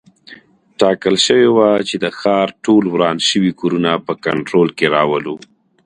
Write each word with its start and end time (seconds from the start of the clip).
ټاکل 0.79 1.15
شوي 1.25 1.49
وه 1.55 1.69
چې 1.87 1.95
د 2.03 2.05
ښار 2.19 2.47
ټول 2.65 2.83
وران 2.93 3.17
شوي 3.29 3.51
کورونه 3.59 3.91
په 4.05 4.13
کنټرول 4.25 4.69
کې 4.77 4.85
راولو. 4.95 5.35